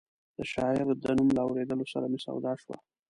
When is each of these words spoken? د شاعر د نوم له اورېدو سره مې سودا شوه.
د 0.37 0.39
شاعر 0.51 0.87
د 1.03 1.05
نوم 1.17 1.29
له 1.35 1.41
اورېدو 1.45 1.85
سره 1.93 2.05
مې 2.11 2.19
سودا 2.25 2.53
شوه. 2.61 2.75